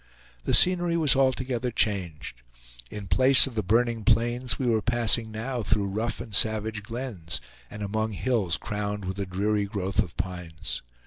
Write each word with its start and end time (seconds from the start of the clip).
The 0.45 0.55
scenery 0.55 0.97
was 0.97 1.15
altogether 1.15 1.69
changed. 1.69 2.41
In 2.89 3.05
place 3.07 3.45
of 3.45 3.53
the 3.53 3.61
burning 3.61 4.03
plains 4.03 4.57
we 4.57 4.65
were 4.65 4.81
passing 4.81 5.31
now 5.31 5.61
through 5.61 5.85
rough 5.89 6.19
and 6.19 6.33
savage 6.33 6.81
glens 6.81 7.39
and 7.69 7.83
among 7.83 8.13
hills 8.13 8.57
crowned 8.57 9.05
with 9.05 9.19
a 9.19 9.27
dreary 9.27 9.65
growth 9.65 9.99
of 9.99 10.17
pines. 10.17 10.81